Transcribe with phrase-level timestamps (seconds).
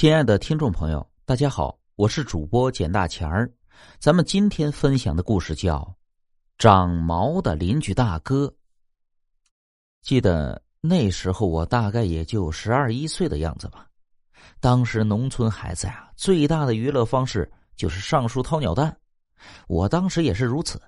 [0.00, 3.52] 亲爱的听众朋友，大家好，我是主播简大钱儿。
[3.98, 5.78] 咱们今天分享的故事叫
[6.56, 8.46] 《长毛的邻居大哥》。
[10.00, 13.88] 记得那时候我大概也就十二一岁的样子吧。
[14.60, 18.96] 当时农村孩子呀，最大的娱乐方式就是上树掏鸟蛋。
[19.66, 20.80] 我当时也是如此。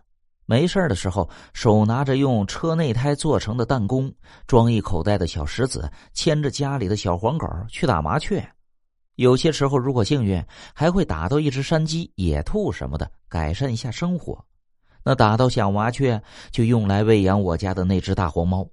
[0.47, 4.15] 没事的时候，手拿着用车内胎做成的弹弓，
[4.47, 8.49] 装一口袋的小石子，牵着家里的小黄狗去打麻雀。
[9.21, 14.43] 有些时候，如果幸运，还会打到一只山鸡、野兔什么的，改善一下生活。
[15.04, 16.18] 那打到小麻雀，
[16.50, 18.67] 就用来喂养我家的那只大黄猫。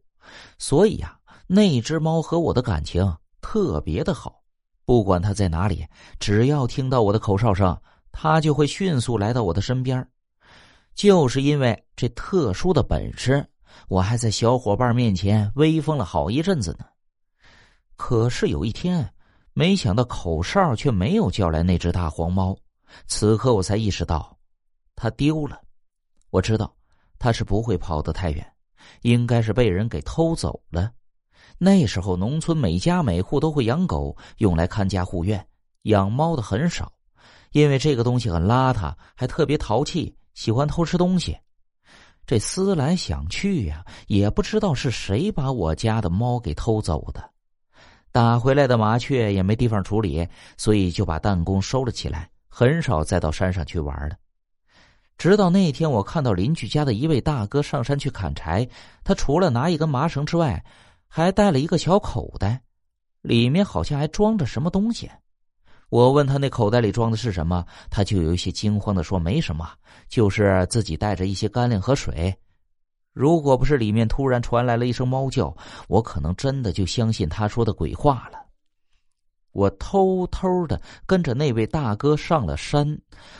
[0.57, 4.41] 所以呀，那只猫和我的感情特别的好。
[4.85, 5.85] 不管它在哪里，
[6.17, 7.77] 只要听到我的口哨声，
[8.13, 10.07] 它就会迅速来到我的身边。
[10.95, 13.45] 就是因为这特殊的本事，
[13.89, 16.85] 我还在小伙伴面前威风了好一阵子呢。
[17.97, 19.13] 可是有一天，
[19.57, 22.55] 没想到口哨却没有叫来那只大黄猫。
[23.07, 24.37] 此刻我才意识到，
[24.95, 25.59] 它丢了。
[26.29, 26.71] 我知道，
[27.17, 28.53] 它是不会跑得太远，
[29.01, 30.91] 应该是被人给偷走了。
[31.57, 35.43] 那时候，农村每家每户都会养狗，用来看家护院。
[35.85, 36.93] 养猫的很少，
[37.51, 40.15] 因为这个东西很邋遢，还特别淘气。
[40.35, 41.35] 喜欢偷吃东西，
[42.27, 47.31] 这思来想去呀，也不知道是谁把我家的猫给偷走的。
[48.17, 54.15] 打回来的麻雀也没地方处理，所以就把弹弓收了起来，很少再到山上去玩了。
[55.19, 58.67] 直到那天，我看到邻居家的一位大哥上山去砍柴，
[59.03, 60.65] 他除了拿一根麻绳之外，
[61.07, 62.59] 还带了一个小口袋，
[63.21, 65.07] 里面好像还装着什么东西。
[65.89, 69.69] 我问他那口袋里装的是什么，他就有一些惊慌的说：“没什么，
[70.09, 72.35] 就是自己带着一些干粮和水。”
[73.17, 75.51] 如果不是里面突然传来了一声猫叫，
[75.87, 78.37] 我可能真的就相信他说的鬼话了。
[79.53, 82.95] 我偷偷的跟着那位大哥上了山，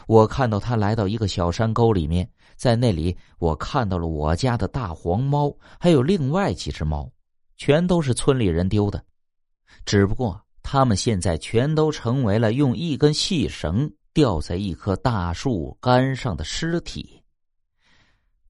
[0.08, 7.08] 我看到他来到一个小山沟里面，在那里我看到了我家的大黄猫，还有另外几只猫，
[7.56, 9.04] 全都是村里人丢的，
[9.86, 10.42] 只不过。
[10.64, 17.17] 他们现在全都成为了用一根细绳吊在一棵大树干上的尸体。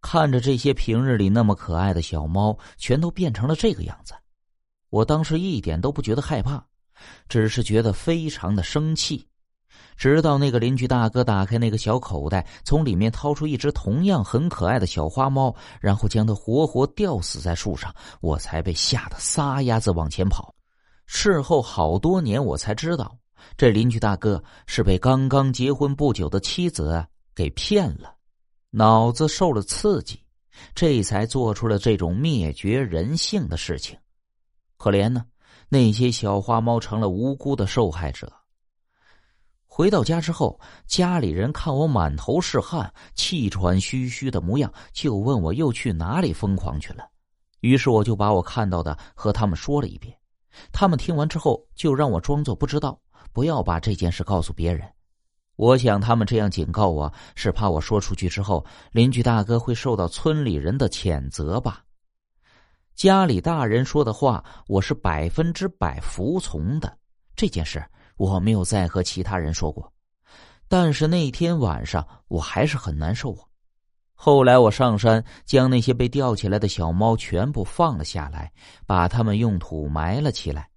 [0.02, 4.14] 看着这些平日里那么可爱的小猫，全都变成了这个样子，
[4.90, 6.64] 我当时一点都不觉得害怕，
[7.28, 9.28] 只是觉得非常的生气。
[9.96, 20.54] 直到那个邻居大哥打开那个小口袋，从里面掏出一只同样很可爱的小花猫，然后将它活活吊死在树上，我才被吓得撒丫子往前跑。
[21.08, 23.18] 事后好多年，我才知道，
[23.58, 27.04] 这邻居大哥是被刚刚结婚不久的妻子
[27.34, 28.14] 给骗了，
[28.70, 30.22] 脑子受了刺激，
[30.76, 33.98] 这才做出了这种灭绝人性的事情。
[34.76, 35.26] 可怜呢，
[35.70, 38.32] 那些小花猫成了无辜的受害者。
[39.66, 47.08] 回到家之后，家里人看我满头是汗、气喘吁吁的模样，就问我又去哪里疯狂去了。
[47.62, 50.16] 于是我就把我看到的和他们说了一遍。
[50.72, 53.00] 他们听完之后，就让我装作不知道，
[53.32, 54.88] 不要把这件事告诉别人。
[55.58, 61.84] 我想他们这样警告我是怕我说出去之后，邻居大哥会受到村里人的谴责吧。
[62.96, 66.98] 家里大人说的话，我是百分之百服从的。
[67.36, 67.84] 这件事
[68.18, 69.92] 我没有再和其他人说过，
[70.68, 73.44] 但是那天晚上我还是很难受啊。
[74.14, 78.52] 后来我上山，将那些被吊起来的小猫全部放了下来，
[78.86, 80.70] 把它们用土埋了起来。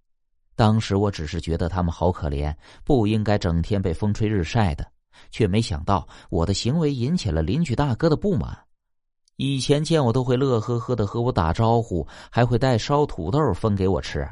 [0.61, 2.55] 当时我只是觉得他们好可怜，
[2.85, 4.87] 不应该整天被风吹日晒的，
[5.31, 8.67] 却没想到我的行为引起了邻居大哥的不满。
[9.37, 14.29] 以前见我都会乐呵呵的和我打招呼，还会带烧土豆分给我吃，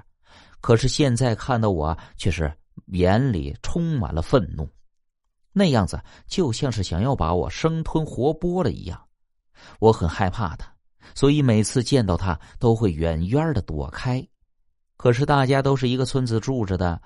[0.60, 2.52] 可是现在看到我，却是
[2.88, 4.68] 眼里充满了愤怒。
[5.54, 9.02] 那样子就像是想要把我生吞活剥了一样，
[9.80, 10.70] 我很害怕他，
[11.14, 14.22] 所以每次见到他都会远远的躲开。
[14.98, 17.00] 可是大家都是一个村子住着的，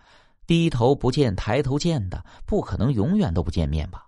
[0.47, 4.07] 低头不见抬头见的，不可能永远都不见面吧？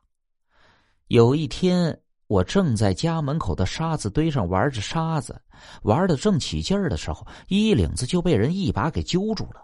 [1.08, 5.38] 有一天，我正在家门口的沙子堆上玩着沙子，
[5.82, 9.60] 玩的正起劲儿的时候，衣领子就被人一把给揪住了。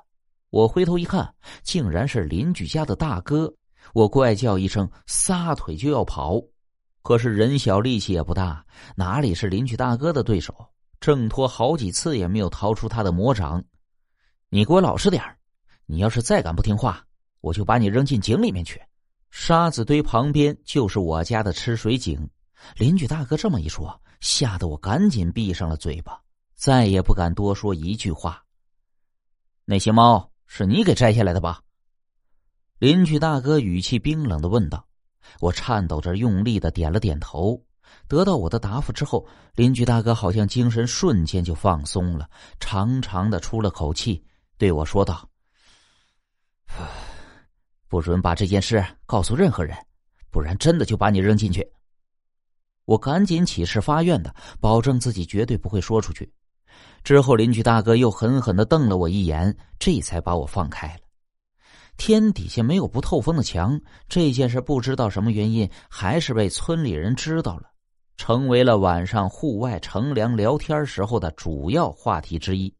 [0.50, 3.50] 我回头一看，竟然是邻居家的大哥。
[3.94, 6.38] 我怪叫一声，撒腿就要跑，
[7.02, 8.62] 可是人小力气也不大，
[8.94, 10.54] 哪里是邻居大哥的对手？
[11.00, 13.64] 挣脱好几次也没有逃出他的魔掌。
[14.52, 15.22] 你给我老实点
[15.86, 17.04] 你要是再敢不听话，
[17.40, 18.82] 我就把你扔进井里面去。
[19.30, 22.28] 沙子堆旁边就是我家的吃水井。
[22.74, 26.20] 邻居大哥这么一说，吓得我赶紧闭上了嘴巴，
[26.56, 28.44] 再也不敢多说一句话。
[29.64, 31.62] 那些猫是你给摘下来的吧？
[32.80, 34.84] 邻居大哥语气冰冷的问道。
[35.38, 37.64] 我颤抖着用力的点了点头。
[38.08, 44.24] 得到我的答复之后，邻居大哥好像精神瞬间就放松了，长长的出了口气，
[44.60, 45.26] 对我说道
[47.88, 49.74] ：“不准把这件事告诉任何人，
[50.30, 51.66] 不然真的就把你扔进去。”
[52.84, 56.30] 我赶紧起誓发愿的，保证自己绝对不会说出去。
[57.02, 61.00] 之后，邻居大哥又狠狠的瞪了我一眼，这才把我放开了。
[61.96, 63.80] 天底下没有不透风的墙，
[64.10, 67.70] 这件事不知道什么原因，还是被村里人知道了，
[68.18, 72.70] 成为了晚上户外乘凉聊天时候的主要话题之一。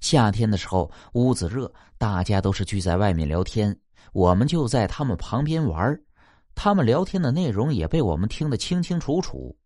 [0.00, 3.76] 夏天的时候，屋子热，大家都是聚在外面聊天，
[4.12, 6.00] 我们就在他们旁边玩
[6.54, 9.56] 他们聊天的内容也被我们听得清清楚楚。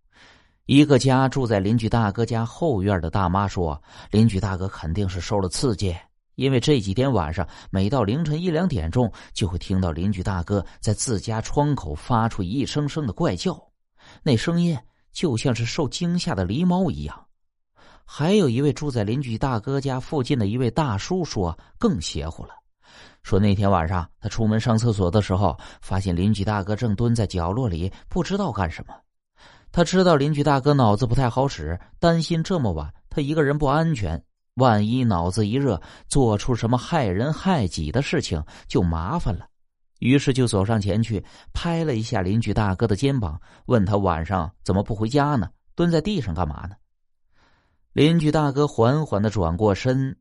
[0.66, 5.96] 一个家住在邻居大哥家后院的大妈说：“邻居大哥肯定是受了刺激，
[6.34, 13.58] 因为这几天晚上每到凌晨一两点钟，就会听到邻居大哥在自家窗口发出一声声的怪叫，
[14.22, 14.78] 那声音
[15.10, 17.24] 就像是受惊吓的狸猫一样。”
[18.10, 22.52] 还有一位住在邻居大哥家附近的一位大叔说：“更邪乎了，
[23.22, 28.94] 说那天晚上他出门上厕所的时候，发现邻居大哥正蹲在角落里，不知道干什么。”
[29.70, 34.20] 他知道邻居大哥脑子不太好使，担心这么晚他一个人不安全，
[34.54, 35.78] 万一脑子一热
[36.08, 39.46] 做出什么害人害己的事情就麻烦了。
[39.98, 41.22] 于是就走上前去
[41.52, 45.50] 拍了一下邻居大哥的肩膀，问他晚上怎么不回家呢？
[45.74, 46.74] 蹲在地上干嘛呢？
[47.98, 50.16] 邻居大哥缓缓的转过身，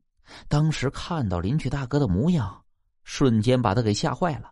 [0.48, 2.60] 当时看到邻居大哥的模样，
[3.04, 4.50] 瞬间把他给吓坏了。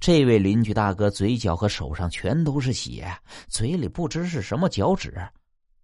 [0.00, 3.16] 这位邻居大哥嘴角和手上全都是血，
[3.46, 5.14] 嘴里不知是什么脚趾。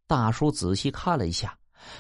[0.09, 1.57] 大叔仔细看了一下，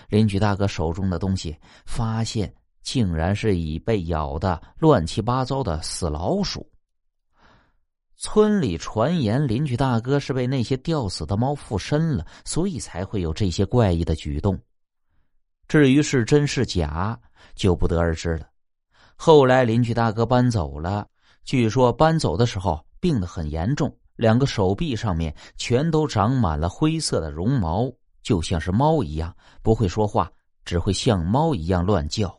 [0.08, 1.56] 邻居大哥手中的东西，
[1.86, 6.68] 发现竟然是已被咬的乱七八糟的死老鼠。
[8.26, 14.58] 村里传言，邻居大哥是被那些吊死的猫附身了，所以才会有这些怪异的举动。
[15.68, 17.20] 至于是真是假，
[17.54, 18.46] 就不得而知了。
[19.14, 21.06] 后来邻居大哥搬走了。
[21.44, 27.92] 据说搬走的时候病得很严重，两个手臂上面全都长满了灰色的绒毛，
[28.22, 30.32] 就像是猫一样，不会说话，
[30.64, 32.34] 只会像猫一样乱叫。